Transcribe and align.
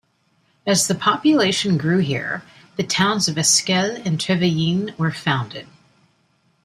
As 0.65 0.87
the 0.87 0.95
population 0.95 1.77
grew 1.77 1.99
here, 1.99 2.41
the 2.75 2.81
towns 2.81 3.27
of 3.27 3.37
Esquel 3.37 4.03
and 4.03 4.17
Trevelin 4.19 4.97
were 4.97 5.11
founded. 5.11 5.67